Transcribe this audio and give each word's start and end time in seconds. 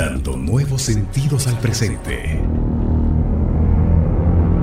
dando 0.00 0.34
nuevos 0.34 0.80
sentidos 0.80 1.46
al 1.46 1.58
presente. 1.58 2.40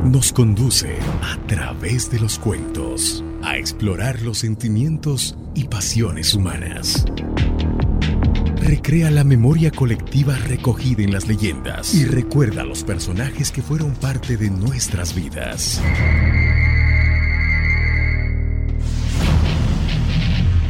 Nos 0.04 0.34
conduce 0.34 0.98
a 1.22 1.38
través 1.46 2.10
de 2.10 2.20
los 2.20 2.40
cuentos 2.40 3.24
a 3.44 3.56
explorar 3.56 4.24
los 4.24 4.40
sentimientos 4.40 5.38
y 5.54 5.66
pasiones 5.66 6.34
humanas. 6.34 7.06
Recrea 8.64 9.12
la 9.12 9.24
memoria 9.24 9.70
colectiva 9.70 10.36
recogida 10.38 11.04
en 11.04 11.14
las 11.14 11.28
leyendas 11.28 11.94
y 11.94 12.06
recuerda 12.06 12.64
los 12.64 12.84
personajes 12.84 13.52
que 13.52 13.62
fueron 13.62 13.92
parte 13.92 14.38
de 14.38 14.50
nuestras 14.50 15.14
vidas. 15.14 15.80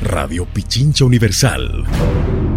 Radio 0.01 0.45
Pichincha 0.45 1.05
Universal 1.05 2.56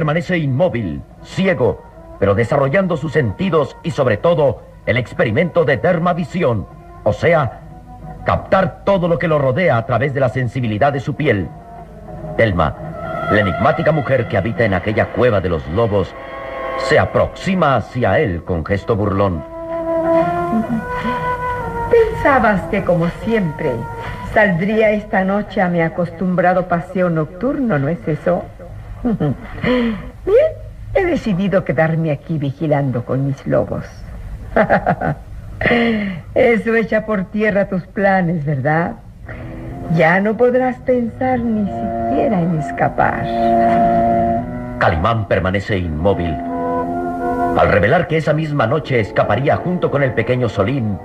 Permanece 0.00 0.38
inmóvil, 0.38 1.02
ciego, 1.22 1.82
pero 2.18 2.34
desarrollando 2.34 2.96
sus 2.96 3.12
sentidos 3.12 3.76
y 3.82 3.90
sobre 3.90 4.16
todo 4.16 4.62
el 4.86 4.96
experimento 4.96 5.66
de 5.66 5.76
dermavisión, 5.76 6.66
o 7.04 7.12
sea, 7.12 7.60
captar 8.24 8.82
todo 8.84 9.08
lo 9.08 9.18
que 9.18 9.28
lo 9.28 9.38
rodea 9.38 9.76
a 9.76 9.84
través 9.84 10.14
de 10.14 10.20
la 10.20 10.30
sensibilidad 10.30 10.90
de 10.90 11.00
su 11.00 11.16
piel. 11.16 11.50
Telma, 12.38 13.28
la 13.30 13.40
enigmática 13.40 13.92
mujer 13.92 14.26
que 14.26 14.38
habita 14.38 14.64
en 14.64 14.72
aquella 14.72 15.12
cueva 15.12 15.42
de 15.42 15.50
los 15.50 15.68
lobos, 15.68 16.14
se 16.78 16.98
aproxima 16.98 17.76
hacia 17.76 18.20
él 18.20 18.42
con 18.42 18.64
gesto 18.64 18.96
burlón. 18.96 19.44
Pensabas 21.90 22.62
que 22.70 22.82
como 22.84 23.06
siempre 23.22 23.72
saldría 24.32 24.92
esta 24.92 25.24
noche 25.24 25.60
a 25.60 25.68
mi 25.68 25.82
acostumbrado 25.82 26.68
paseo 26.68 27.10
nocturno, 27.10 27.78
¿no 27.78 27.90
es 27.90 27.98
eso? 28.08 28.46
Bien, 29.02 29.34
he 30.94 31.04
decidido 31.04 31.64
quedarme 31.64 32.10
aquí 32.10 32.38
vigilando 32.38 33.04
con 33.04 33.26
mis 33.26 33.46
lobos. 33.46 33.84
Eso 36.34 36.74
echa 36.74 37.06
por 37.06 37.24
tierra 37.24 37.68
tus 37.68 37.86
planes, 37.86 38.44
¿verdad? 38.44 38.96
Ya 39.94 40.20
no 40.20 40.36
podrás 40.36 40.76
pensar 40.78 41.40
ni 41.40 41.64
siquiera 41.64 42.40
en 42.40 42.58
escapar. 42.58 43.24
Calimán 44.78 45.28
permanece 45.28 45.78
inmóvil. 45.78 46.34
Al 47.58 47.68
revelar 47.70 48.06
que 48.06 48.16
esa 48.16 48.32
misma 48.32 48.66
noche 48.66 49.00
escaparía 49.00 49.56
junto 49.56 49.90
con 49.90 50.02
el 50.02 50.12
pequeño 50.12 50.48
Solín, 50.48 50.98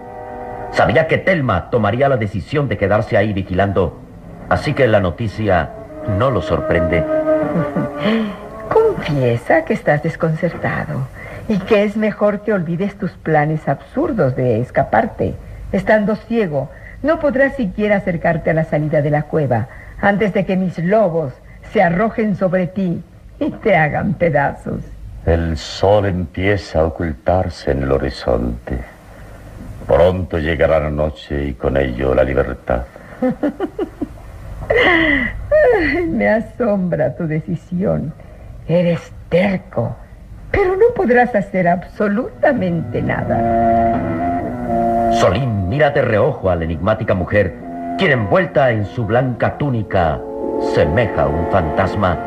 sabía 0.71 1.07
que 1.07 1.17
Telma 1.17 1.69
tomaría 1.69 2.07
la 2.07 2.17
decisión 2.17 2.69
de 2.69 2.77
quedarse 2.77 3.17
ahí 3.17 3.33
vigilando, 3.33 3.99
así 4.49 4.73
que 4.73 4.87
la 4.87 4.99
noticia 4.99 5.71
no 6.17 6.31
lo 6.31 6.41
sorprende. 6.41 7.03
Confiesa 8.69 9.65
que 9.65 9.73
estás 9.73 10.03
desconcertado 10.03 11.07
y 11.47 11.59
que 11.59 11.83
es 11.83 11.95
mejor 11.95 12.41
que 12.41 12.53
olvides 12.53 12.95
tus 12.95 13.11
planes 13.11 13.67
absurdos 13.67 14.35
de 14.35 14.59
escaparte. 14.61 15.35
Estando 15.71 16.15
ciego, 16.15 16.69
no 17.03 17.19
podrás 17.19 17.55
siquiera 17.55 17.97
acercarte 17.97 18.49
a 18.49 18.53
la 18.53 18.63
salida 18.63 19.01
de 19.01 19.11
la 19.11 19.23
cueva 19.23 19.67
antes 20.01 20.33
de 20.33 20.45
que 20.45 20.55
mis 20.55 20.77
lobos 20.79 21.33
se 21.71 21.81
arrojen 21.81 22.35
sobre 22.35 22.67
ti 22.67 23.03
y 23.39 23.51
te 23.51 23.75
hagan 23.75 24.13
pedazos. 24.13 24.81
El 25.25 25.57
sol 25.57 26.05
empieza 26.05 26.79
a 26.79 26.85
ocultarse 26.85 27.71
en 27.71 27.83
el 27.83 27.91
horizonte. 27.91 28.79
Pronto 29.87 30.39
llegará 30.39 30.79
la 30.79 30.89
noche 30.89 31.45
y 31.45 31.53
con 31.53 31.77
ello 31.77 32.15
la 32.15 32.23
libertad. 32.23 32.83
Ay, 34.69 36.05
me 36.05 36.29
asombra 36.29 37.15
tu 37.15 37.27
decisión. 37.27 38.13
Eres 38.67 39.11
terco, 39.29 39.95
pero 40.51 40.75
no 40.75 40.93
podrás 40.95 41.33
hacer 41.35 41.67
absolutamente 41.67 43.01
nada. 43.01 44.01
Solín 45.13 45.69
mira 45.69 45.91
de 45.91 46.01
reojo 46.01 46.49
a 46.49 46.55
la 46.55 46.63
enigmática 46.65 47.13
mujer, 47.13 47.53
quien 47.97 48.11
envuelta 48.11 48.71
en 48.71 48.85
su 48.85 49.05
blanca 49.05 49.57
túnica 49.57 50.19
semeja 50.73 51.23
a 51.23 51.27
un 51.27 51.47
fantasma. 51.51 52.17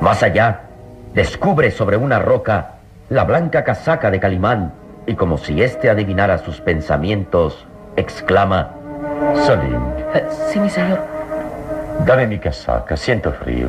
Más 0.00 0.22
allá, 0.22 0.60
descubre 1.14 1.70
sobre 1.70 1.96
una 1.96 2.18
roca 2.18 2.72
la 3.08 3.24
blanca 3.24 3.64
casaca 3.64 4.10
de 4.10 4.20
Calimán 4.20 4.72
y 5.06 5.14
como 5.14 5.36
si 5.36 5.62
éste 5.62 5.90
adivinara 5.90 6.38
sus 6.38 6.60
pensamientos, 6.60 7.66
exclama, 7.96 8.70
Solín, 9.34 9.76
"Eh, 10.14 10.24
Sí, 10.48 10.60
mi 10.60 10.70
señor. 10.70 11.00
Dame 12.04 12.26
mi 12.26 12.38
casaca, 12.38 12.96
siento 12.96 13.32
frío. 13.32 13.68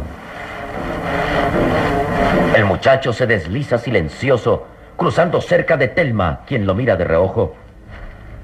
El 2.56 2.66
muchacho 2.66 3.14
se 3.14 3.28
desliza 3.28 3.78
silencioso, 3.78 4.66
cruzando 4.98 5.42
cerca 5.42 5.78
de 5.78 5.88
Telma, 5.88 6.42
quien 6.46 6.66
lo 6.66 6.76
mira 6.76 6.96
de 6.96 7.06
reojo. 7.06 7.56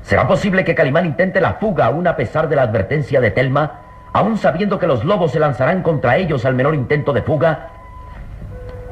¿Será 0.03 0.27
posible 0.27 0.63
que 0.63 0.75
Calimán 0.75 1.05
intente 1.05 1.41
la 1.41 1.53
fuga 1.55 1.85
aún 1.85 2.07
a 2.07 2.15
pesar 2.15 2.47
de 2.47 2.55
la 2.55 2.63
advertencia 2.63 3.19
de 3.19 3.31
Telma? 3.31 3.81
aún 4.17 4.37
sabiendo 4.37 4.79
que 4.79 4.87
los 4.87 5.05
lobos 5.05 5.31
se 5.31 5.39
lanzarán 5.39 5.83
contra 5.83 6.17
ellos 6.17 6.43
al 6.45 6.55
menor 6.55 6.73
intento 6.73 7.13
de 7.13 7.21
fuga? 7.21 7.69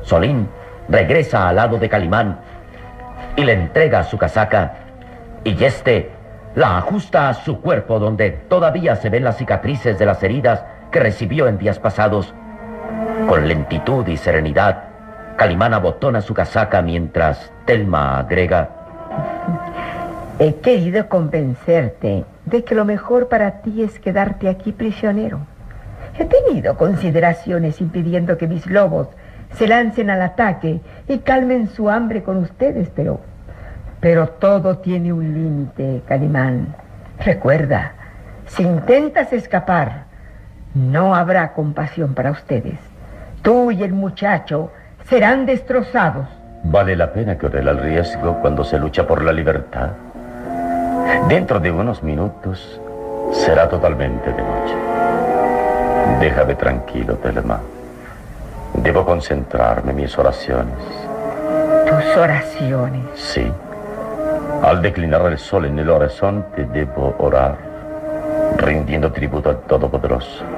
Solín 0.02 0.48
regresa 0.88 1.50
al 1.50 1.56
lado 1.56 1.78
de 1.78 1.90
Calimán 1.90 2.40
y 3.36 3.44
le 3.44 3.54
entrega 3.54 4.04
su 4.04 4.20
casaca 4.20 4.76
y 5.44 5.64
este 5.64 6.12
la 6.54 6.78
ajusta 6.78 7.28
a 7.28 7.34
su 7.34 7.60
cuerpo 7.60 7.98
donde 7.98 8.30
todavía 8.30 8.96
se 8.96 9.10
ven 9.10 9.24
las 9.24 9.38
cicatrices 9.38 9.98
de 9.98 10.06
las 10.06 10.22
heridas 10.22 10.64
que 10.96 11.02
recibió 11.02 11.50
en 11.50 11.58
días 11.58 11.78
pasados. 11.78 12.34
Con 13.28 13.50
lentitud 13.50 14.08
y 14.08 14.16
serenidad, 14.16 14.84
Calimán 15.36 15.74
abotona 15.74 16.22
su 16.22 16.34
casaca 16.34 16.82
mientras 16.82 17.52
Telma 17.66 18.18
agrega... 18.18 18.70
He 20.40 20.56
querido 20.56 21.10
convencerte 21.10 22.24
de 22.46 22.64
que 22.64 22.76
lo 22.76 22.86
mejor 22.86 23.28
para 23.28 23.60
ti 23.60 23.84
es 23.84 24.00
quedarte 24.00 24.48
aquí 24.48 24.72
prisionero. 24.72 25.40
He 26.18 26.24
tenido 26.24 26.78
consideraciones 26.78 27.82
impidiendo 27.82 28.38
que 28.38 28.48
mis 28.48 28.66
lobos 28.66 29.10
se 29.52 29.68
lancen 29.68 30.10
al 30.10 30.22
ataque 30.22 30.80
y 31.10 31.18
calmen 31.18 31.68
su 31.68 31.90
hambre 31.90 32.24
con 32.24 32.38
ustedes, 32.38 32.90
pero... 32.96 33.20
Pero 34.00 34.30
todo 34.30 34.78
tiene 34.78 35.12
un 35.12 35.34
límite, 35.34 36.04
Calimán. 36.08 36.74
Recuerda, 37.20 37.92
si 38.46 38.64
intentas 38.64 39.34
escapar, 39.34 40.15
no 40.76 41.16
habrá 41.16 41.54
compasión 41.54 42.14
para 42.14 42.32
ustedes. 42.32 42.78
Tú 43.42 43.72
y 43.72 43.82
el 43.82 43.94
muchacho 43.94 44.72
serán 45.08 45.46
destrozados. 45.46 46.28
Vale 46.64 46.96
la 46.96 47.12
pena 47.12 47.38
correr 47.38 47.68
el 47.68 47.78
riesgo 47.80 48.40
cuando 48.42 48.64
se 48.64 48.78
lucha 48.78 49.08
por 49.08 49.24
la 49.24 49.32
libertad. 49.32 49.90
Dentro 51.30 51.60
de 51.60 51.72
unos 51.72 52.04
minutos 52.04 52.82
será 53.32 53.70
totalmente 53.70 54.32
de 54.32 54.42
noche. 54.42 54.76
Déjame 56.20 56.56
tranquilo, 56.56 57.16
Telema. 57.16 57.60
Debo 58.74 59.06
concentrarme 59.06 59.92
en 59.92 59.98
mis 59.98 60.18
oraciones. 60.18 60.76
¿Tus 61.88 62.18
oraciones? 62.18 63.04
Sí. 63.16 63.52
Al 64.64 64.82
declinar 64.82 65.26
el 65.28 65.38
sol 65.38 65.66
en 65.66 65.80
el 65.80 65.90
horizonte 65.90 66.66
debo 66.66 67.16
orar, 67.20 67.56
rindiendo 68.58 69.12
tributo 69.12 69.50
al 69.50 69.60
Todopoderoso. 69.60 70.55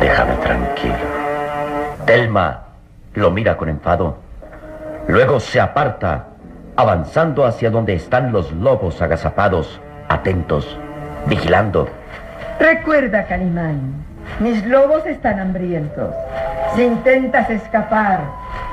Déjame 0.00 0.34
tranquilo. 0.36 0.94
Telma 2.06 2.62
lo 3.14 3.30
mira 3.30 3.56
con 3.56 3.68
enfado. 3.68 4.16
Luego 5.08 5.40
se 5.40 5.60
aparta, 5.60 6.26
avanzando 6.76 7.44
hacia 7.44 7.70
donde 7.70 7.94
están 7.94 8.32
los 8.32 8.52
lobos 8.52 9.00
agazapados, 9.02 9.80
atentos, 10.08 10.78
vigilando. 11.26 11.88
Recuerda, 12.60 13.24
Calimán, 13.26 14.04
mis 14.40 14.64
lobos 14.66 15.06
están 15.06 15.40
hambrientos. 15.40 16.14
Si 16.74 16.84
intentas 16.84 17.48
escapar, 17.50 18.20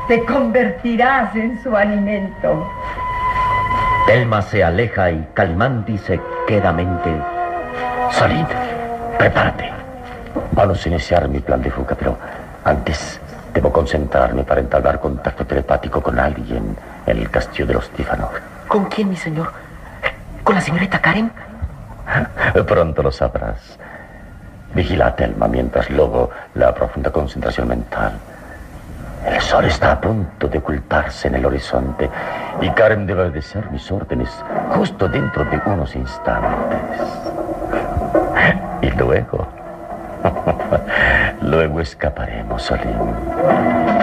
te 0.07 0.23
convertirás 0.25 1.35
en 1.35 1.61
su 1.63 1.75
alimento. 1.75 2.69
Telma 4.05 4.41
se 4.41 4.63
aleja 4.63 5.11
y 5.11 5.27
Calimán 5.33 5.83
dice 5.85 6.19
quedamente: 6.47 7.09
Salid, 8.11 8.45
prepárate. 9.17 9.74
Vamos 10.51 10.85
a 10.85 10.89
iniciar 10.89 11.27
mi 11.27 11.39
plan 11.39 11.61
de 11.61 11.71
fuga, 11.71 11.95
pero 11.97 12.17
antes 12.63 13.19
debo 13.53 13.71
concentrarme 13.71 14.43
para 14.43 14.61
entablar 14.61 14.99
contacto 14.99 15.45
telepático 15.45 16.01
con 16.01 16.19
alguien 16.19 16.75
en 17.05 17.17
el 17.17 17.29
castillo 17.29 17.65
de 17.65 17.73
los 17.73 17.89
Tífanos. 17.89 18.29
¿Con 18.67 18.85
quién, 18.85 19.09
mi 19.09 19.15
señor? 19.15 19.51
¿Con 20.43 20.55
la 20.55 20.61
señorita 20.61 20.99
Karen? 20.99 21.31
Pronto 22.67 23.03
lo 23.03 23.11
sabrás. 23.11 23.77
Vigila 24.73 25.07
a 25.07 25.15
Telma 25.15 25.47
mientras 25.47 25.89
luego 25.89 26.29
la 26.53 26.73
profunda 26.73 27.09
concentración 27.11 27.67
mental. 27.67 28.13
El 29.25 29.41
sol 29.41 29.65
está 29.65 29.93
a 29.93 30.01
punto 30.01 30.47
de 30.47 30.59
ocultarse 30.59 31.29
en 31.29 31.35
el 31.35 31.45
horizonte 31.45 32.09
y 32.61 32.69
Karen 32.71 33.07
debe 33.07 33.23
obedecer 33.23 33.71
mis 33.71 33.91
órdenes 33.91 34.29
justo 34.75 35.07
dentro 35.07 35.45
de 35.45 35.59
unos 35.65 35.95
instantes. 35.95 36.79
Y 38.81 38.91
luego, 38.91 39.47
luego 41.41 41.79
escaparemos, 41.79 42.61
Solim. 42.61 43.94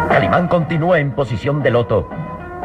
Calimán 0.07 0.47
continúa 0.47 0.99
en 0.99 1.11
posición 1.11 1.61
de 1.61 1.71
loto. 1.71 2.18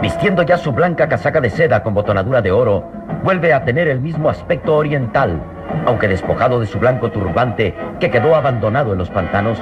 Vistiendo 0.04 0.42
ya 0.42 0.58
su 0.58 0.70
blanca 0.70 1.08
casaca 1.08 1.40
de 1.40 1.48
seda 1.48 1.82
con 1.82 1.94
botonadura 1.94 2.42
de 2.42 2.52
oro, 2.52 2.84
vuelve 3.22 3.54
a 3.54 3.64
tener 3.64 3.88
el 3.88 4.02
mismo 4.02 4.28
aspecto 4.28 4.76
oriental, 4.76 5.40
aunque 5.86 6.08
despojado 6.08 6.60
de 6.60 6.66
su 6.66 6.78
blanco 6.78 7.10
turbante 7.10 7.74
que 8.00 8.10
quedó 8.10 8.36
abandonado 8.36 8.92
en 8.92 8.98
los 8.98 9.08
pantanos. 9.08 9.58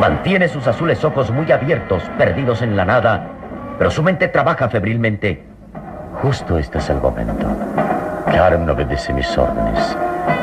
Mantiene 0.00 0.48
sus 0.48 0.66
azules 0.66 1.04
ojos 1.04 1.30
muy 1.30 1.52
abiertos, 1.52 2.02
perdidos 2.18 2.62
en 2.62 2.74
la 2.74 2.84
nada, 2.84 3.28
pero 3.78 3.92
su 3.92 4.02
mente 4.02 4.26
trabaja 4.26 4.68
febrilmente. 4.68 5.44
Justo 6.20 6.58
este 6.58 6.78
es 6.78 6.90
el 6.90 6.96
momento. 6.96 7.46
Karen 8.26 8.68
obedece 8.68 9.12
mis 9.12 9.38
órdenes. 9.38 9.96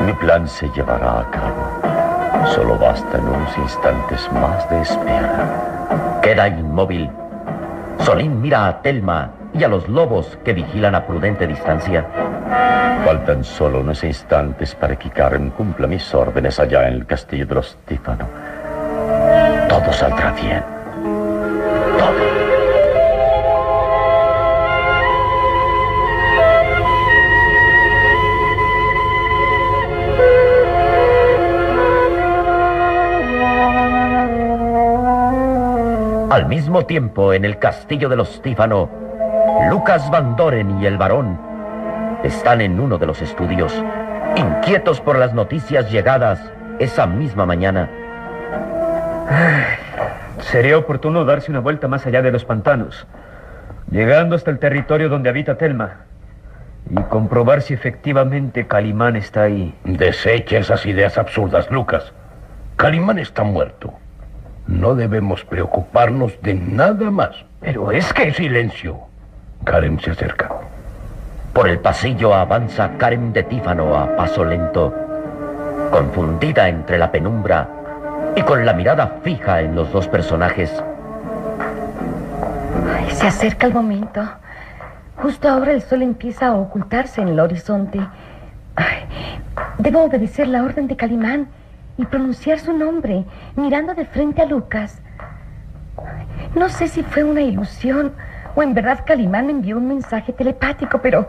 Mi 0.05 0.13
plan 0.13 0.47
se 0.47 0.69
llevará 0.69 1.19
a 1.19 1.31
cabo. 1.31 2.47
Solo 2.47 2.77
bastan 2.77 3.27
unos 3.27 3.57
instantes 3.57 4.31
más 4.31 4.69
de 4.69 4.79
espera. 4.79 6.19
Queda 6.21 6.47
inmóvil. 6.47 7.09
Solín 8.03 8.41
mira 8.41 8.67
a 8.67 8.81
Telma 8.81 9.31
y 9.53 9.63
a 9.63 9.67
los 9.67 9.87
lobos 9.87 10.37
que 10.43 10.53
vigilan 10.53 10.95
a 10.95 11.05
prudente 11.05 11.45
distancia. 11.45 12.05
Faltan 13.05 13.43
solo 13.43 13.81
unos 13.81 14.03
instantes 14.03 14.73
para 14.75 14.95
que 14.95 15.09
Karen 15.09 15.51
cumpla 15.51 15.87
mis 15.87 16.13
órdenes 16.13 16.59
allá 16.59 16.87
en 16.87 16.95
el 16.95 17.05
castillo 17.05 17.45
de 17.45 17.55
los 17.55 17.77
Tífano. 17.85 18.27
Todo 19.69 19.93
saldrá 19.93 20.31
bien. 20.31 20.63
Todo. 21.99 22.30
Al 36.31 36.45
mismo 36.45 36.85
tiempo, 36.85 37.33
en 37.33 37.43
el 37.43 37.59
castillo 37.59 38.07
de 38.07 38.15
los 38.15 38.41
Tífano, 38.41 38.89
Lucas 39.69 40.09
Van 40.09 40.37
Doren 40.37 40.79
y 40.79 40.85
el 40.85 40.97
varón 40.97 41.37
están 42.23 42.61
en 42.61 42.79
uno 42.79 42.97
de 42.97 43.05
los 43.05 43.21
estudios, 43.21 43.83
inquietos 44.37 45.01
por 45.01 45.19
las 45.19 45.33
noticias 45.33 45.91
llegadas 45.91 46.39
esa 46.79 47.05
misma 47.05 47.45
mañana. 47.45 47.89
Sería 50.39 50.77
oportuno 50.77 51.25
darse 51.25 51.51
una 51.51 51.59
vuelta 51.59 51.89
más 51.89 52.07
allá 52.07 52.21
de 52.21 52.31
los 52.31 52.45
pantanos, 52.45 53.05
llegando 53.89 54.37
hasta 54.37 54.51
el 54.51 54.59
territorio 54.59 55.09
donde 55.09 55.27
habita 55.27 55.57
Telma 55.57 56.05
y 56.89 57.01
comprobar 57.09 57.61
si 57.61 57.73
efectivamente 57.73 58.67
Calimán 58.67 59.17
está 59.17 59.41
ahí. 59.41 59.77
Desecha 59.83 60.59
esas 60.59 60.85
ideas 60.85 61.17
absurdas, 61.17 61.69
Lucas. 61.69 62.13
Calimán 62.77 63.19
está 63.19 63.43
muerto. 63.43 64.00
No 64.71 64.95
debemos 64.95 65.43
preocuparnos 65.43 66.41
de 66.41 66.53
nada 66.53 67.11
más. 67.11 67.35
Pero 67.59 67.91
es 67.91 68.13
que... 68.13 68.33
Silencio. 68.33 68.99
Karen 69.65 69.99
se 69.99 70.11
acerca. 70.11 70.49
Por 71.51 71.67
el 71.67 71.79
pasillo 71.79 72.33
avanza 72.33 72.91
Karen 72.97 73.33
de 73.33 73.43
Tífano 73.43 73.95
a 73.97 74.15
paso 74.15 74.45
lento, 74.45 74.93
confundida 75.91 76.69
entre 76.69 76.97
la 76.97 77.11
penumbra 77.11 77.67
y 78.35 78.41
con 78.43 78.65
la 78.65 78.73
mirada 78.73 79.17
fija 79.21 79.59
en 79.59 79.75
los 79.75 79.91
dos 79.91 80.07
personajes. 80.07 80.71
Ay, 82.95 83.11
se 83.11 83.27
acerca 83.27 83.67
el 83.67 83.73
momento. 83.73 84.21
Justo 85.17 85.49
ahora 85.49 85.73
el 85.73 85.81
sol 85.81 86.01
empieza 86.01 86.47
a 86.47 86.55
ocultarse 86.55 87.21
en 87.21 87.27
el 87.27 87.39
horizonte. 87.41 87.99
Ay, 88.77 89.05
debo 89.77 90.05
obedecer 90.05 90.47
la 90.47 90.63
orden 90.63 90.87
de 90.87 90.95
Calimán 90.95 91.49
y 92.01 92.05
pronunciar 92.05 92.59
su 92.59 92.73
nombre, 92.73 93.25
mirando 93.55 93.93
de 93.93 94.05
frente 94.05 94.41
a 94.41 94.45
Lucas. 94.45 95.01
No 96.55 96.67
sé 96.69 96.87
si 96.87 97.03
fue 97.03 97.23
una 97.23 97.41
ilusión 97.41 98.13
o 98.55 98.63
en 98.63 98.73
verdad 98.73 99.01
Calimán 99.05 99.45
me 99.45 99.51
envió 99.51 99.77
un 99.77 99.87
mensaje 99.87 100.33
telepático, 100.33 100.99
pero 100.99 101.27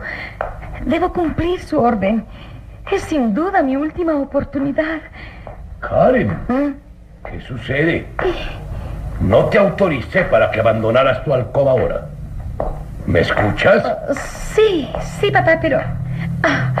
debo 0.85 1.13
cumplir 1.13 1.59
su 1.61 1.79
orden. 1.79 2.25
Es 2.91 3.03
sin 3.03 3.33
duda 3.33 3.61
mi 3.61 3.75
última 3.75 4.15
oportunidad. 4.15 4.99
Karen, 5.79 6.29
¿Mm? 6.47 6.73
¿qué 7.29 7.39
sucede? 7.41 8.07
No 9.21 9.45
te 9.45 9.57
autoricé 9.59 10.23
para 10.23 10.51
que 10.51 10.59
abandonaras 10.59 11.23
tu 11.23 11.33
alcoba 11.33 11.71
ahora. 11.71 12.07
¿Me 13.05 13.19
escuchas? 13.19 13.85
Sí, 14.53 14.89
sí, 15.19 15.29
papá, 15.31 15.59
pero... 15.61 15.79
ah, 16.43 16.73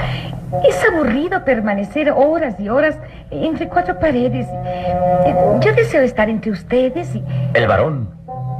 es 0.67 0.83
aburrido 0.85 1.43
permanecer 1.45 2.11
horas 2.11 2.59
y 2.59 2.69
horas 2.69 2.97
entre 3.41 3.67
cuatro 3.67 3.99
paredes. 3.99 4.47
Yo 5.61 5.73
deseo 5.73 6.01
estar 6.01 6.29
entre 6.29 6.51
ustedes 6.51 7.15
y... 7.15 7.23
El 7.53 7.67
varón 7.67 8.09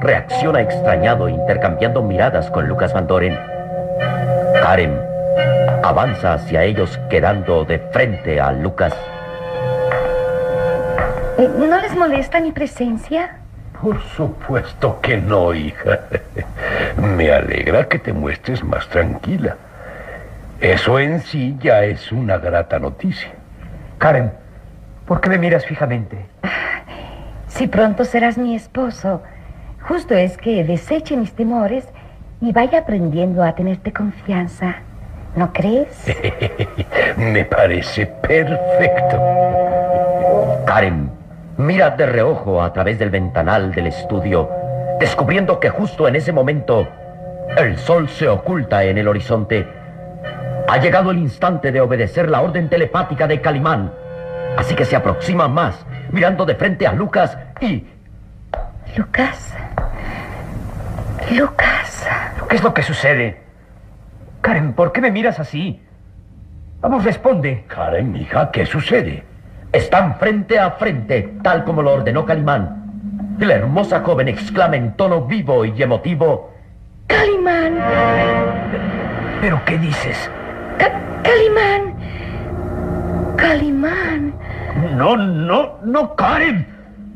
reacciona 0.01 0.61
extrañado 0.61 1.29
intercambiando 1.29 2.01
miradas 2.01 2.49
con 2.51 2.67
Lucas 2.67 2.93
Van 2.93 3.07
Doren. 3.07 3.37
Karen 4.61 4.99
avanza 5.83 6.33
hacia 6.33 6.63
ellos 6.63 6.99
quedando 7.09 7.65
de 7.65 7.79
frente 7.79 8.39
a 8.39 8.51
Lucas. 8.51 8.93
Eh, 11.37 11.49
¿No 11.57 11.79
les 11.79 11.95
molesta 11.95 12.39
mi 12.39 12.51
presencia? 12.51 13.37
Por 13.81 14.01
supuesto 14.01 14.99
que 15.01 15.17
no, 15.17 15.53
hija. 15.53 15.99
Me 16.97 17.31
alegra 17.31 17.87
que 17.87 17.99
te 17.99 18.13
muestres 18.13 18.63
más 18.63 18.87
tranquila. 18.87 19.57
Eso 20.61 20.99
en 20.99 21.19
sí 21.21 21.57
ya 21.59 21.83
es 21.83 22.11
una 22.11 22.37
grata 22.37 22.79
noticia. 22.79 23.31
Karen, 23.97 24.31
¿por 25.05 25.21
qué 25.21 25.29
me 25.29 25.37
miras 25.37 25.65
fijamente? 25.65 26.25
Si 27.47 27.67
pronto 27.67 28.05
serás 28.05 28.37
mi 28.37 28.55
esposo, 28.55 29.21
justo 29.81 30.15
es 30.15 30.37
que 30.37 30.63
deseche 30.63 31.15
mis 31.17 31.33
temores 31.33 31.87
y 32.41 32.51
vaya 32.51 32.79
aprendiendo 32.79 33.43
a 33.43 33.55
tenerte 33.55 33.93
confianza. 33.93 34.75
¿No 35.35 35.51
crees? 35.51 36.05
Me 37.17 37.45
parece 37.45 38.05
perfecto. 38.05 39.19
Karen 40.65 41.09
mira 41.57 41.91
de 41.91 42.05
reojo 42.05 42.61
a 42.61 42.73
través 42.73 42.97
del 42.99 43.09
ventanal 43.09 43.73
del 43.73 43.87
estudio, 43.87 44.49
descubriendo 44.99 45.59
que 45.59 45.69
justo 45.69 46.07
en 46.07 46.15
ese 46.15 46.31
momento 46.31 46.87
el 47.57 47.77
sol 47.77 48.09
se 48.09 48.27
oculta 48.27 48.83
en 48.83 48.97
el 48.97 49.07
horizonte. 49.07 49.67
Ha 50.67 50.77
llegado 50.77 51.11
el 51.11 51.19
instante 51.19 51.71
de 51.71 51.81
obedecer 51.81 52.29
la 52.29 52.41
orden 52.41 52.69
telepática 52.69 53.27
de 53.27 53.41
Calimán. 53.41 53.91
Así 54.57 54.75
que 54.75 54.85
se 54.85 54.95
aproxima 54.95 55.47
más, 55.47 55.85
mirando 56.11 56.45
de 56.45 56.55
frente 56.55 56.87
a 56.87 56.93
Lucas 56.93 57.37
y... 57.59 57.85
Lucas. 58.95 59.53
Lucas. 61.31 62.07
¿Qué 62.49 62.55
es 62.55 62.63
lo 62.63 62.73
que 62.73 62.83
sucede? 62.83 63.41
Karen, 64.41 64.73
¿por 64.73 64.91
qué 64.91 65.01
me 65.01 65.11
miras 65.11 65.39
así? 65.39 65.81
Vamos, 66.81 67.03
responde. 67.03 67.63
Karen, 67.67 68.15
hija, 68.15 68.51
¿qué 68.51 68.65
sucede? 68.65 69.23
Están 69.71 70.15
frente 70.17 70.59
a 70.59 70.71
frente, 70.71 71.33
tal 71.41 71.63
como 71.63 71.81
lo 71.81 71.93
ordenó 71.93 72.25
Calimán. 72.25 73.35
Y 73.39 73.45
la 73.45 73.55
hermosa 73.55 74.01
joven 74.01 74.27
exclama 74.27 74.75
en 74.75 74.93
tono 74.95 75.21
vivo 75.25 75.65
y 75.65 75.81
emotivo... 75.81 76.53
Calimán. 77.07 77.79
¿Pero 79.41 79.59
qué 79.65 79.77
dices? 79.77 80.29
Ca- 80.77 81.01
Calimán. 81.23 81.92
Calimán. 83.43 84.33
No, 84.95 85.17
no, 85.17 85.77
no, 85.83 86.15
Karen. 86.15 86.65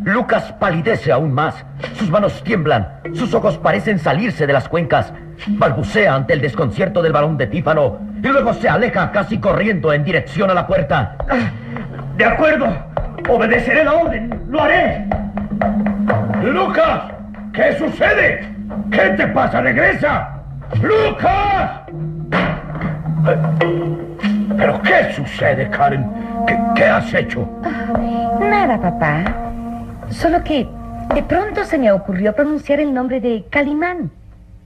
Lucas 0.04 0.52
palidece 0.60 1.14
aún 1.14 1.32
más. 1.32 1.66
Sus 1.94 2.10
manos 2.10 2.44
tiemblan. 2.44 3.00
Sus 3.14 3.34
ojos 3.34 3.58
parecen 3.58 3.98
salirse 3.98 4.46
de 4.46 4.52
las 4.52 4.68
cuencas. 4.68 5.14
Balbucea 5.48 6.14
ante 6.14 6.34
el 6.34 6.42
desconcierto 6.42 7.02
del 7.02 7.14
varón 7.14 7.38
de 7.38 7.48
Tífano. 7.48 8.00
Y 8.22 8.28
luego 8.28 8.54
se 8.56 8.68
aleja 8.68 9.10
casi 9.14 9.38
corriendo 9.38 9.94
en 9.94 10.04
dirección 10.04 10.52
a 10.52 10.54
la 10.54 10.68
puerta. 10.68 11.16
De 12.18 12.26
acuerdo. 12.26 12.68
Obedeceré 13.30 13.86
la 13.86 13.94
orden. 13.94 14.48
Lo 14.50 14.62
haré. 14.62 15.08
¡Lucas! 16.44 17.04
¿Qué 17.54 17.78
sucede? 17.78 18.54
¿Qué 18.92 19.10
te 19.16 19.28
pasa? 19.28 19.62
¡Regresa! 19.62 20.44
¡Lucas! 20.82 21.84
¿Pero 24.58 24.82
qué 24.82 25.14
sucede, 25.14 25.70
Karen? 25.70 26.06
¿Qué, 26.48 26.58
qué 26.76 26.86
has 26.86 27.14
hecho? 27.14 27.48
Nada, 28.40 28.80
papá. 28.80 29.24
Solo 30.10 30.44
que 30.44 30.68
de 31.14 31.24
pronto 31.24 31.64
se 31.64 31.78
me 31.78 31.92
ocurrió 31.92 32.34
pronunciar 32.34 32.80
el 32.80 32.94
nombre 32.94 33.20
de 33.22 33.46
Calimán. 33.50 34.12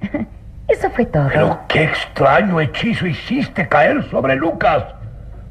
Eso 0.68 0.90
fue 0.92 1.06
todo. 1.06 1.30
Pero 1.34 1.60
qué 1.68 1.84
extraño 1.84 2.62
hechizo 2.62 3.06
hiciste 3.06 3.68
caer 3.68 4.04
sobre 4.10 4.36
Lucas. 4.36 4.84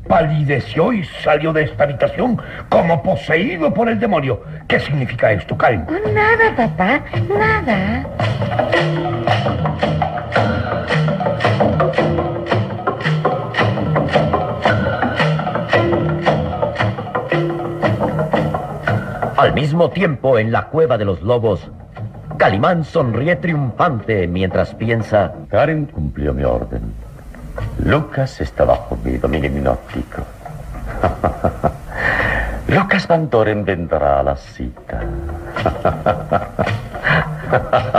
Palideció 0.09 0.93
y 0.93 1.05
salió 1.23 1.53
de 1.53 1.65
esta 1.65 1.85
habitación 1.85 2.41
como 2.71 3.03
poseído 3.03 3.73
por 3.73 3.89
el 3.89 4.01
demonio. 4.01 4.43
¿Qué 4.67 4.81
significa 4.81 5.31
esto, 5.31 5.57
Karen? 5.57 5.87
Oh, 5.89 6.13
nada, 6.13 6.57
papá. 6.57 7.03
Nada. 7.29 8.07
Al 19.41 19.55
mismo 19.55 19.89
tiempo, 19.89 20.39
en 20.39 20.53
la 20.53 20.67
cueva 20.67 20.99
de 20.99 21.07
los 21.07 21.23
lobos, 21.23 21.67
Calimán 22.37 22.85
sonríe 22.85 23.37
triunfante 23.37 24.27
mientras 24.27 24.75
piensa... 24.75 25.33
Karen 25.49 25.87
cumplió 25.87 26.35
mi 26.35 26.45
orden. 26.45 26.93
Lucas 27.83 28.39
está 28.43 28.67
bajo 28.67 28.99
mi 29.03 29.17
dominio. 29.17 29.79
Lucas 32.69 33.09
Van 33.09 33.31
vendrá 33.65 34.21
a 34.21 34.25
la 34.25 34.37
cita. 34.37 35.01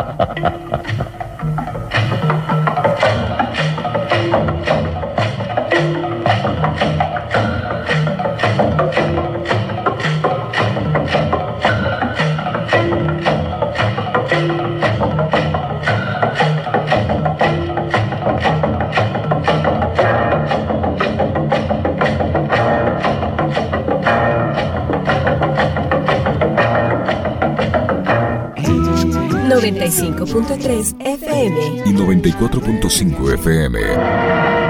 95.3 29.75 30.95
FM. 30.99 31.83
y 31.85 31.93
94.5 31.93 33.33
FM. 33.33 34.60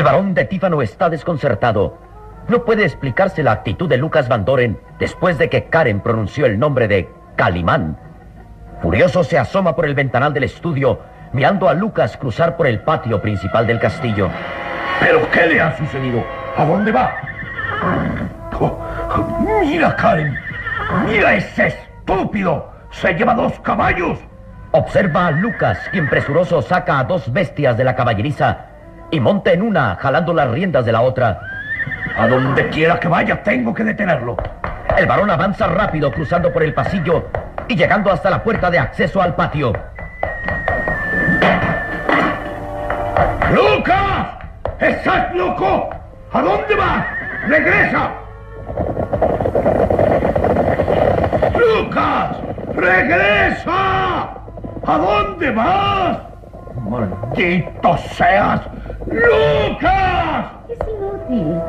El 0.00 0.04
varón 0.04 0.32
de 0.32 0.46
Tífano 0.46 0.80
está 0.80 1.10
desconcertado. 1.10 1.98
No 2.48 2.64
puede 2.64 2.86
explicarse 2.86 3.42
la 3.42 3.52
actitud 3.52 3.86
de 3.86 3.98
Lucas 3.98 4.30
Van 4.30 4.46
Doren 4.46 4.80
después 4.98 5.36
de 5.36 5.50
que 5.50 5.64
Karen 5.64 6.00
pronunció 6.00 6.46
el 6.46 6.58
nombre 6.58 6.88
de 6.88 7.10
Calimán. 7.36 7.98
Furioso 8.80 9.22
se 9.24 9.36
asoma 9.36 9.76
por 9.76 9.84
el 9.84 9.94
ventanal 9.94 10.32
del 10.32 10.44
estudio, 10.44 11.00
mirando 11.34 11.68
a 11.68 11.74
Lucas 11.74 12.16
cruzar 12.16 12.56
por 12.56 12.66
el 12.66 12.80
patio 12.80 13.20
principal 13.20 13.66
del 13.66 13.78
castillo. 13.78 14.30
¿Pero 15.00 15.30
qué 15.32 15.46
le 15.48 15.60
ha 15.60 15.76
sucedido? 15.76 16.24
¿A 16.56 16.64
dónde 16.64 16.92
va? 16.92 17.14
Oh, 18.58 18.78
mira, 19.66 19.94
Karen. 19.96 20.34
Mira 21.04 21.34
ese 21.34 21.66
estúpido. 21.66 22.72
Se 22.90 23.12
lleva 23.12 23.34
dos 23.34 23.60
caballos. 23.60 24.18
Observa 24.70 25.26
a 25.26 25.30
Lucas, 25.30 25.78
quien 25.92 26.08
presuroso 26.08 26.62
saca 26.62 27.00
a 27.00 27.04
dos 27.04 27.30
bestias 27.30 27.76
de 27.76 27.84
la 27.84 27.94
caballeriza 27.94 28.69
y 29.10 29.20
monta 29.20 29.52
en 29.52 29.62
una, 29.62 29.96
jalando 29.96 30.32
las 30.32 30.50
riendas 30.50 30.84
de 30.84 30.92
la 30.92 31.02
otra. 31.02 31.40
A 32.16 32.26
donde 32.28 32.68
quiera 32.68 32.98
que 33.00 33.08
vaya, 33.08 33.42
tengo 33.42 33.74
que 33.74 33.84
detenerlo. 33.84 34.36
El 34.96 35.06
varón 35.06 35.30
avanza 35.30 35.66
rápido, 35.66 36.12
cruzando 36.12 36.52
por 36.52 36.62
el 36.62 36.74
pasillo 36.74 37.24
y 37.68 37.76
llegando 37.76 38.12
hasta 38.12 38.30
la 38.30 38.42
puerta 38.42 38.70
de 38.70 38.78
acceso 38.78 39.22
al 39.22 39.34
patio. 39.34 39.72
¡Lucas! 43.52 44.28
¡Estás 44.78 45.34
loco! 45.34 45.90
¿A 46.32 46.42
dónde 46.42 46.74
vas? 46.74 47.06
¡Regresa! 47.48 48.10
¡Lucas! 51.58 52.36
¡Regresa! 52.74 54.30
¿A 54.86 54.98
dónde 54.98 55.50
vas? 55.50 56.29
¡Maldito 56.76 57.96
seas! 58.14 58.60
¡Lucas! 59.06 60.44
Es 60.68 60.78
inútil. 60.88 61.60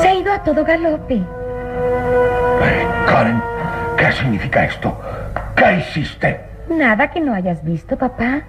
Se 0.00 0.08
ha 0.08 0.14
ido 0.14 0.32
a 0.32 0.42
todo 0.42 0.64
galope. 0.64 1.16
Eh, 1.16 2.86
Karen, 3.06 3.42
¿qué 3.96 4.12
significa 4.12 4.64
esto? 4.64 4.98
¿Qué 5.56 5.78
hiciste? 5.78 6.40
Nada 6.68 7.10
que 7.10 7.20
no 7.20 7.34
hayas 7.34 7.64
visto, 7.64 7.96
papá. 7.96 8.42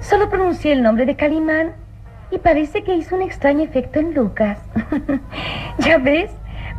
Solo 0.00 0.28
pronuncié 0.28 0.72
el 0.72 0.82
nombre 0.82 1.06
de 1.06 1.16
Calimán 1.16 1.72
y 2.30 2.38
parece 2.38 2.82
que 2.82 2.94
hizo 2.94 3.16
un 3.16 3.22
extraño 3.22 3.62
efecto 3.62 3.98
en 4.00 4.14
Lucas. 4.14 4.58
ya 5.78 5.98
ves, 5.98 6.30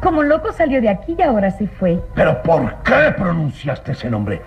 como 0.01 0.23
loco 0.23 0.51
salió 0.51 0.81
de 0.81 0.89
aquí 0.89 1.15
y 1.17 1.21
ahora 1.21 1.51
se 1.51 1.67
fue. 1.67 1.99
¿Pero 2.15 2.41
por 2.43 2.75
qué 2.83 3.13
pronunciaste 3.17 3.93
ese 3.93 4.09
nombre? 4.09 4.41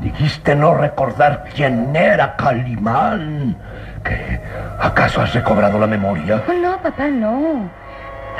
Dijiste 0.00 0.54
no 0.54 0.74
recordar 0.74 1.44
quién 1.54 1.94
era 1.94 2.36
Calimán. 2.36 3.56
¿Qué? 4.02 4.40
¿Acaso 4.78 5.20
has 5.20 5.34
recobrado 5.34 5.78
la 5.78 5.86
memoria? 5.86 6.42
Oh, 6.48 6.52
no, 6.54 6.78
papá, 6.82 7.08
no. 7.08 7.68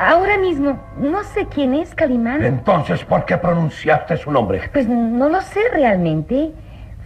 Ahora 0.01 0.39
mismo 0.39 0.79
no 0.97 1.23
sé 1.23 1.47
quién 1.47 1.75
es 1.75 1.95
Calimán. 1.95 2.43
Entonces, 2.43 3.05
¿por 3.05 3.27
qué 3.27 3.37
pronunciaste 3.37 4.17
su 4.17 4.33
nombre? 4.33 4.71
Pues 4.73 4.89
no 4.89 5.29
lo 5.29 5.41
sé 5.43 5.61
realmente. 5.73 6.53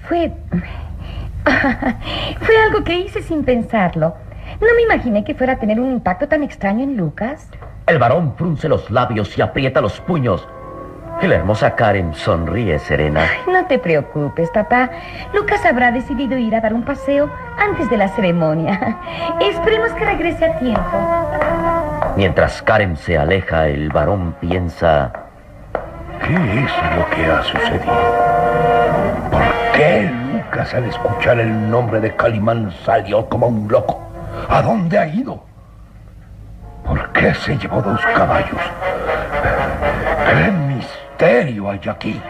Fue... 0.08 0.32
Fue 2.40 2.56
algo 2.64 2.84
que 2.84 2.94
hice 3.00 3.22
sin 3.22 3.44
pensarlo. 3.44 4.14
No 4.60 4.68
me 4.76 4.82
imaginé 4.82 5.24
que 5.24 5.34
fuera 5.34 5.54
a 5.54 5.58
tener 5.58 5.80
un 5.80 5.90
impacto 5.90 6.28
tan 6.28 6.42
extraño 6.42 6.84
en 6.84 6.96
Lucas. 6.96 7.48
El 7.86 7.98
varón 7.98 8.34
frunce 8.36 8.68
los 8.68 8.90
labios 8.90 9.36
y 9.36 9.42
aprieta 9.42 9.80
los 9.80 10.00
puños. 10.00 10.46
Y 11.22 11.26
la 11.26 11.36
hermosa 11.36 11.74
Karen 11.74 12.12
sonríe 12.14 12.78
serena. 12.78 13.22
Ay, 13.22 13.52
no 13.52 13.66
te 13.66 13.78
preocupes, 13.78 14.50
papá. 14.50 14.90
Lucas 15.32 15.64
habrá 15.64 15.90
decidido 15.90 16.36
ir 16.36 16.54
a 16.54 16.60
dar 16.60 16.74
un 16.74 16.82
paseo 16.82 17.30
antes 17.58 17.88
de 17.88 17.96
la 17.96 18.08
ceremonia. 18.08 18.98
Esperemos 19.40 19.90
que 19.92 20.04
regrese 20.04 20.44
a 20.44 20.58
tiempo. 20.58 20.82
Mientras 22.16 22.62
Karen 22.62 22.96
se 22.96 23.16
aleja, 23.18 23.68
el 23.68 23.88
varón 23.90 24.34
piensa... 24.40 25.12
¿Qué 26.20 26.34
es 26.34 26.72
lo 26.96 27.10
que 27.10 27.26
ha 27.26 27.42
sucedido? 27.42 27.84
¿Por 29.30 29.42
qué 29.74 30.10
Lucas 30.32 30.72
al 30.74 30.84
escuchar 30.84 31.38
el 31.40 31.70
nombre 31.70 32.00
de 32.00 32.14
Calimán 32.14 32.72
salió 32.84 33.28
como 33.28 33.48
un 33.48 33.68
loco? 33.68 34.00
¿A 34.48 34.62
dónde 34.62 34.98
ha 34.98 35.06
ido? 35.06 35.44
¿Por 36.84 37.12
qué 37.12 37.34
se 37.34 37.58
llevó 37.58 37.82
dos 37.82 38.00
caballos? 38.14 38.60
¿Qué 40.26 40.50
misterio 41.14 41.70
hay 41.70 41.80
aquí? 41.88 42.20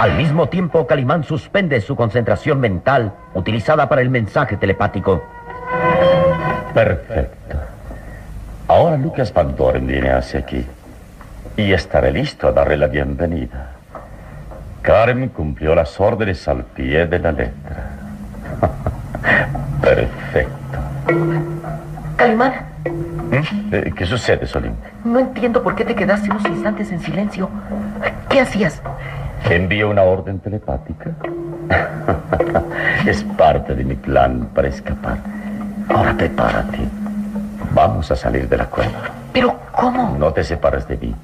Al 0.00 0.16
mismo 0.16 0.48
tiempo, 0.48 0.86
Calimán 0.86 1.22
suspende 1.24 1.80
su 1.80 1.94
concentración 1.94 2.60
mental 2.60 3.12
utilizada 3.34 3.88
para 3.88 4.02
el 4.02 4.10
mensaje 4.10 4.56
telepático. 4.56 5.22
Perfecto. 6.74 7.56
Ahora 8.66 8.96
Lucas 8.96 9.32
Van 9.32 9.54
viene 9.86 10.10
hacia 10.10 10.40
aquí 10.40 10.66
y 11.56 11.72
estaré 11.72 12.10
listo 12.10 12.48
a 12.48 12.52
darle 12.52 12.76
la 12.76 12.88
bienvenida. 12.88 13.73
Karen 14.84 15.28
cumplió 15.30 15.74
las 15.74 15.98
órdenes 15.98 16.46
al 16.46 16.62
pie 16.62 17.06
de 17.06 17.18
la 17.18 17.32
letra. 17.32 17.90
Perfecto. 19.80 20.78
Calimán, 22.16 22.52
Eh, 23.72 23.90
¿Qué 23.96 24.04
sucede, 24.04 24.46
Solín? 24.46 24.74
no 25.04 25.18
entiendo 25.18 25.62
por 25.62 25.74
qué 25.74 25.86
te 25.86 25.94
quedaste 25.94 26.30
unos 26.30 26.44
instantes 26.44 26.92
en 26.92 27.00
silencio. 27.00 27.48
¿Qué 28.28 28.40
hacías? 28.42 28.82
¿Envío 29.48 29.88
una 29.88 30.02
orden 30.02 30.38
telepática? 30.38 31.10
es 33.06 33.24
parte 33.38 33.74
de 33.74 33.84
mi 33.84 33.94
plan 33.94 34.50
para 34.54 34.68
escapar. 34.68 35.16
Ahora 35.88 36.12
prepárate. 36.14 36.78
Vamos 37.74 38.10
a 38.10 38.16
salir 38.16 38.46
de 38.50 38.58
la 38.58 38.66
cueva. 38.66 38.92
¿Pero 39.32 39.58
cómo? 39.72 40.14
No 40.18 40.30
te 40.32 40.44
separes 40.44 40.86
de 40.86 40.96
mí. 40.98 41.14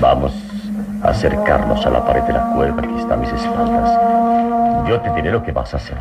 Vamos 0.00 0.32
acercarnos 1.10 1.84
a 1.86 1.90
la 1.90 2.04
pared 2.04 2.22
de 2.22 2.32
la 2.32 2.52
cueva 2.54 2.82
que 2.82 2.98
está 2.98 3.14
a 3.14 3.16
mis 3.16 3.32
espaldas. 3.32 4.88
Yo 4.88 5.00
te 5.00 5.10
diré 5.12 5.30
lo 5.30 5.42
que 5.42 5.52
vas 5.52 5.74
a 5.74 5.76
hacer. 5.78 5.96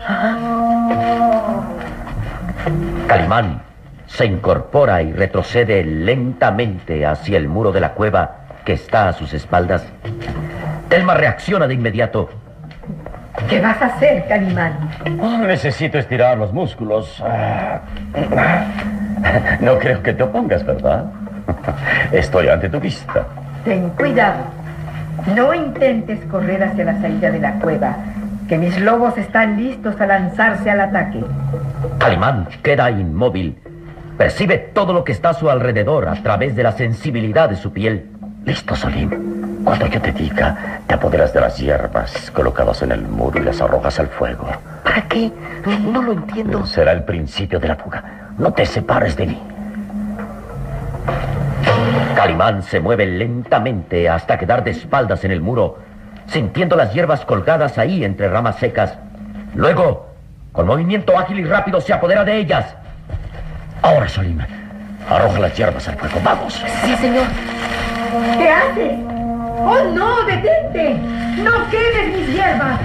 Calimán 3.08 3.62
se 4.08 4.26
incorpora 4.26 5.02
y 5.02 5.12
retrocede 5.12 5.84
lentamente 5.84 7.06
hacia 7.06 7.38
el 7.38 7.48
muro 7.48 7.72
de 7.72 7.80
la 7.80 7.94
cueva 7.94 8.36
que 8.64 8.74
está 8.74 9.10
a 9.10 9.14
sus 9.14 9.34
espaldas. 9.34 9.86
Telma 10.90 11.14
reacciona 11.14 11.68
de 11.68 11.74
inmediato. 11.74 12.30
¿Qué 13.50 13.60
vas 13.60 13.82
a 13.82 13.88
hacer, 13.88 14.28
Calimán? 14.28 14.74
Oh, 15.22 15.38
necesito 15.40 15.98
estirar 15.98 16.38
los 16.38 16.54
músculos. 16.54 17.22
No 19.60 19.78
creo 19.80 20.02
que 20.02 20.14
te 20.14 20.24
opongas, 20.24 20.66
¿verdad? 20.66 21.06
Estoy 22.12 22.48
ante 22.48 22.70
tu 22.70 22.80
vista. 22.80 23.26
Ten 23.64 23.90
cuidado. 23.92 24.65
No 25.36 25.54
intentes 25.54 26.20
correr 26.26 26.64
hacia 26.64 26.86
la 26.86 27.02
salida 27.02 27.32
de 27.32 27.40
la 27.40 27.60
cueva, 27.60 27.96
que 28.48 28.58
mis 28.58 28.80
lobos 28.80 29.18
están 29.18 29.58
listos 29.58 30.00
a 30.00 30.06
lanzarse 30.06 30.70
al 30.70 30.82
ataque. 30.82 31.24
Calimán 31.98 32.48
queda 32.62 32.92
inmóvil. 32.92 33.58
Percibe 34.18 34.58
todo 34.58 34.94
lo 34.94 35.04
que 35.04 35.12
está 35.12 35.30
a 35.30 35.34
su 35.34 35.50
alrededor 35.50 36.08
a 36.08 36.16
través 36.22 36.56
de 36.56 36.64
la 36.64 36.72
sensibilidad 36.72 37.50
de 37.50 37.56
su 37.56 37.72
piel. 37.74 38.06
Listo, 38.46 38.76
Solim. 38.76 39.64
Cuando 39.64 39.88
yo 39.88 40.00
te 40.00 40.12
diga, 40.12 40.80
te 40.86 40.94
apoderas 40.94 41.34
de 41.34 41.42
las 41.42 41.58
hierbas 41.58 42.30
colocadas 42.32 42.84
en 42.84 42.92
el 42.92 43.02
muro 43.02 43.42
y 43.42 43.44
las 43.44 43.60
arrojas 43.62 44.00
al 44.00 44.08
fuego. 44.08 44.48
¿Para 44.84 45.02
qué? 45.08 45.32
No 45.92 46.04
lo 46.04 46.14
entiendo. 46.14 46.66
Será 46.68 46.92
el 46.92 47.04
principio 47.04 47.60
de 47.60 47.70
la 47.70 47.76
fuga. 47.76 48.04
No 48.38 48.54
te 48.54 48.66
separes 48.66 49.16
de 49.18 49.26
mí. 49.26 49.42
Calimán 52.16 52.64
se 52.64 52.80
mueve 52.80 53.06
lentamente 53.06 54.08
hasta 54.10 54.40
quedar 54.40 54.64
de 54.64 54.72
espaldas 54.72 55.26
en 55.26 55.32
el 55.32 55.42
muro, 55.42 55.80
sintiendo 56.28 56.78
las 56.78 56.94
hierbas 56.94 57.26
colgadas 57.26 57.78
ahí 57.78 58.06
entre 58.06 58.30
ramas 58.30 58.56
secas. 58.56 58.98
Luego, 59.54 60.08
con 60.54 60.66
movimiento 60.66 61.18
ágil 61.20 61.40
y 61.40 61.44
rápido, 61.44 61.82
se 61.82 61.92
apodera 61.92 62.24
de 62.24 62.38
ellas. 62.38 62.74
Ahora, 63.82 64.08
Solim, 64.08 64.40
arroja 65.10 65.40
las 65.40 65.58
hierbas 65.58 65.88
al 65.90 65.98
fuego. 65.98 66.20
¡Vamos! 66.24 66.54
Sí, 66.86 66.96
señor. 66.96 67.26
¿Qué 68.38 68.50
haces? 68.50 68.94
¡Oh, 69.58 69.84
no! 69.94 70.24
¡Detente! 70.24 70.94
¡No 71.38 71.70
quemes 71.70 72.18
mis 72.18 72.30
hierbas! 72.30 72.80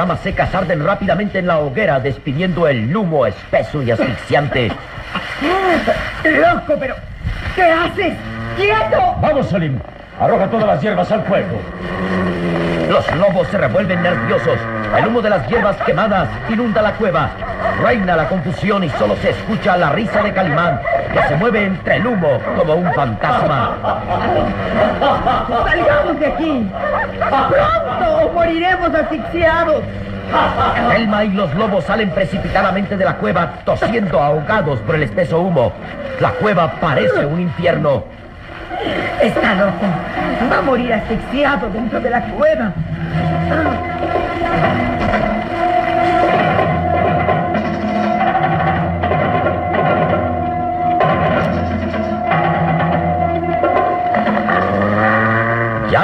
Ramas 0.00 0.20
secas 0.20 0.54
arden 0.54 0.82
rápidamente 0.82 1.40
en 1.40 1.46
la 1.46 1.58
hoguera, 1.58 2.00
despidiendo 2.00 2.66
el 2.66 2.96
humo 2.96 3.26
espeso 3.26 3.82
y 3.82 3.90
asfixiante. 3.90 4.68
¡Loco, 6.24 6.74
pero! 6.80 6.96
¿Qué 7.54 7.64
haces? 7.64 8.14
¡Quieto! 8.56 9.14
Vamos, 9.20 9.50
Salim. 9.50 9.78
Arroja 10.18 10.46
todas 10.46 10.66
las 10.68 10.80
hierbas 10.80 11.12
al 11.12 11.22
fuego. 11.24 11.60
Los 12.88 13.14
lobos 13.14 13.46
se 13.48 13.58
revuelven 13.58 14.02
nerviosos. 14.02 14.58
El 14.96 15.06
humo 15.06 15.20
de 15.20 15.28
las 15.28 15.46
hierbas 15.48 15.76
quemadas 15.84 16.30
inunda 16.48 16.80
la 16.80 16.92
cueva. 16.94 17.32
Reina 17.82 18.16
la 18.16 18.28
confusión 18.28 18.84
y 18.84 18.90
solo 18.90 19.16
se 19.16 19.30
escucha 19.30 19.76
la 19.76 19.90
risa 19.90 20.22
de 20.22 20.32
Calimán, 20.32 20.80
que 21.12 21.22
se 21.22 21.36
mueve 21.36 21.64
entre 21.64 21.96
el 21.96 22.06
humo 22.06 22.38
como 22.56 22.74
un 22.74 22.92
fantasma. 22.92 23.76
¡Salgamos 25.66 26.20
de 26.20 26.26
aquí! 26.26 26.70
¡Pronto 27.18 28.26
o 28.26 28.32
moriremos 28.32 28.94
asfixiados! 28.94 29.82
Elma 30.94 31.24
y 31.24 31.30
los 31.30 31.54
lobos 31.54 31.84
salen 31.84 32.10
precipitadamente 32.10 32.96
de 32.96 33.04
la 33.04 33.16
cueva, 33.16 33.52
tosiendo 33.64 34.22
ahogados 34.22 34.78
por 34.80 34.94
el 34.94 35.04
espeso 35.04 35.40
humo. 35.40 35.72
La 36.20 36.30
cueva 36.32 36.72
parece 36.80 37.24
un 37.24 37.40
infierno. 37.40 38.04
Está 39.20 39.54
loco. 39.54 39.86
Va 40.52 40.58
a 40.58 40.62
morir 40.62 40.92
asfixiado 40.92 41.68
dentro 41.70 42.00
de 42.00 42.10
la 42.10 42.20
cueva. 42.22 42.72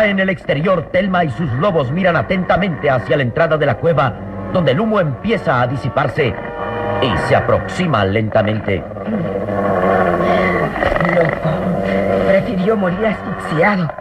Ya 0.06 0.12
en 0.12 0.20
el 0.20 0.28
exterior, 0.28 0.90
Telma 0.92 1.24
y 1.24 1.30
sus 1.30 1.50
lobos 1.54 1.90
miran 1.90 2.14
atentamente 2.14 2.88
hacia 2.88 3.16
la 3.16 3.24
entrada 3.24 3.56
de 3.56 3.66
la 3.66 3.74
cueva, 3.74 4.12
donde 4.52 4.70
el 4.70 4.78
humo 4.78 5.00
empieza 5.00 5.60
a 5.60 5.66
disiparse 5.66 6.32
y 7.02 7.16
se 7.26 7.34
aproxima 7.34 8.04
lentamente. 8.04 8.84
Loco. 11.12 11.50
Prefirió 12.28 12.76
morir 12.76 13.04
asfixiado 13.04 13.92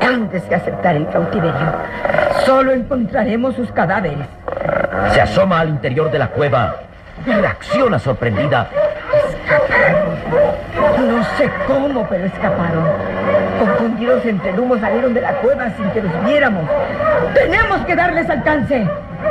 antes 0.00 0.42
que 0.44 0.54
aceptar 0.54 0.96
el 0.96 1.06
cautiverio. 1.08 1.74
Solo 2.46 2.72
encontraremos 2.72 3.54
sus 3.54 3.70
cadáveres. 3.70 4.26
Se 5.12 5.20
asoma 5.20 5.60
al 5.60 5.68
interior 5.68 6.10
de 6.10 6.20
la 6.20 6.28
cueva 6.28 6.76
y 7.26 7.32
reacciona 7.32 7.98
sorprendida. 7.98 8.66
No 11.06 11.22
sé 11.36 11.50
cómo, 11.66 12.06
pero 12.08 12.24
escaparon. 12.24 13.19
Confundidos 13.60 14.24
entre 14.24 14.50
el 14.52 14.58
humo 14.58 14.78
salieron 14.78 15.12
de 15.12 15.20
la 15.20 15.34
cueva 15.34 15.68
sin 15.76 15.90
que 15.90 16.00
los 16.00 16.24
viéramos. 16.24 16.64
Tenemos 17.34 17.84
que 17.84 17.94
darles 17.94 18.30
alcance. 18.30 18.88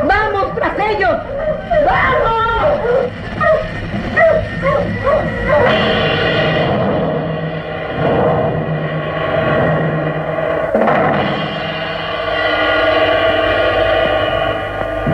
¡Vamos 0.08 0.54
tras 0.54 0.74
ellos! 0.78 1.18
¡Vamos! 1.84 3.10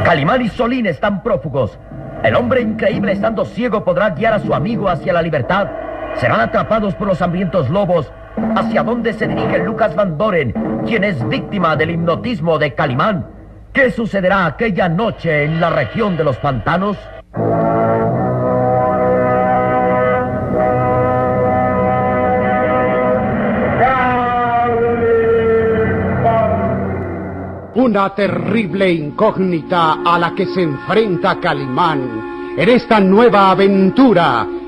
Calimán 0.04 0.42
y 0.42 0.50
Solín 0.50 0.88
están 0.88 1.24
prófugos. 1.24 1.80
El 2.22 2.36
hombre 2.36 2.60
increíble 2.60 3.14
estando 3.14 3.46
ciego 3.46 3.86
podrá 3.86 4.10
guiar 4.10 4.34
a 4.34 4.40
su 4.40 4.54
amigo 4.54 4.90
hacia 4.90 5.14
la 5.14 5.22
libertad. 5.22 5.70
Serán 6.16 6.42
atrapados 6.42 6.94
por 6.96 7.08
los 7.08 7.22
hambrientos 7.22 7.70
lobos. 7.70 8.12
¿Hacia 8.56 8.84
dónde 8.84 9.14
se 9.14 9.28
dirige 9.28 9.60
Lucas 9.60 9.96
Van 9.96 10.18
Doren, 10.18 10.54
quien 10.86 11.04
es 11.04 11.28
víctima 11.28 11.76
del 11.76 11.92
hipnotismo 11.92 12.58
de 12.58 12.74
Calimán? 12.74 13.28
¿Qué 13.72 13.92
sucederá 13.92 14.46
aquella 14.46 14.90
noche 14.90 15.44
en 15.44 15.60
la 15.60 15.70
región 15.70 16.18
de 16.18 16.24
los 16.24 16.38
pantanos? 16.38 16.98
Una 27.76 28.16
terrible 28.16 28.92
incógnita 28.92 29.98
a 30.06 30.18
la 30.18 30.34
que 30.34 30.46
se 30.48 30.62
enfrenta 30.62 31.40
Calimán 31.40 32.56
en 32.58 32.70
esta 32.70 33.00
nueva 33.00 33.52
aventura 33.52 34.48